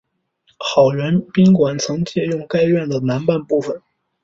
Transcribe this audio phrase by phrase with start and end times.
[0.57, 3.79] 好园宾馆曾借用该院的南半部分。